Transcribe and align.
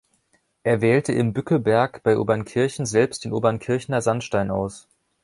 Er 0.63 0.81
wählte 0.81 1.11
im 1.13 1.31
Bückeberg 1.31 2.01
bei 2.01 2.17
Obernkirchen 2.17 2.87
selbst 2.87 3.23
den 3.23 3.33
Obernkirchener 3.33 4.01
Sandstein 4.01 4.49
aus. 4.49 4.87